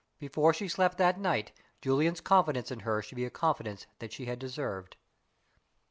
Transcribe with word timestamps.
Before 0.17 0.51
she 0.51 0.67
slept 0.67 0.97
that 0.97 1.19
night 1.19 1.51
Julian's 1.79 2.21
confidence 2.21 2.71
in 2.71 2.79
her 2.79 3.03
should 3.03 3.17
be 3.17 3.25
a 3.25 3.29
confidence 3.29 3.85
that 3.99 4.11
she 4.11 4.25
had 4.25 4.39
deserved. 4.39 4.97